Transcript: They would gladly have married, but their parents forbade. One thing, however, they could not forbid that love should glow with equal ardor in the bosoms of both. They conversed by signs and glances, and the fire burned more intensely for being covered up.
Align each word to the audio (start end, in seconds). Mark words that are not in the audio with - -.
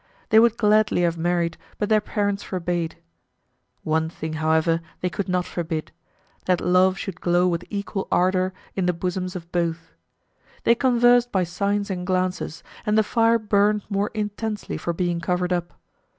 They 0.29 0.39
would 0.39 0.57
gladly 0.57 1.03
have 1.03 1.15
married, 1.15 1.57
but 1.77 1.87
their 1.89 2.01
parents 2.01 2.41
forbade. 2.41 2.97
One 3.83 4.09
thing, 4.09 4.33
however, 4.33 4.81
they 5.01 5.11
could 5.11 5.29
not 5.29 5.45
forbid 5.45 5.91
that 6.45 6.59
love 6.59 6.97
should 6.97 7.21
glow 7.21 7.47
with 7.47 7.63
equal 7.69 8.07
ardor 8.11 8.51
in 8.75 8.87
the 8.87 8.93
bosoms 8.93 9.35
of 9.35 9.51
both. 9.51 9.91
They 10.63 10.73
conversed 10.73 11.31
by 11.31 11.43
signs 11.43 11.91
and 11.91 12.07
glances, 12.07 12.63
and 12.83 12.97
the 12.97 13.03
fire 13.03 13.37
burned 13.37 13.83
more 13.91 14.09
intensely 14.15 14.75
for 14.75 14.91
being 14.91 15.19
covered 15.21 15.53
up. 15.53 15.71